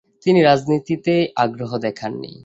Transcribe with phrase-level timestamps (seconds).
[0.25, 1.13] তিনি রাজনীতিতে
[1.35, 2.31] আগ্রহ দেখাননি।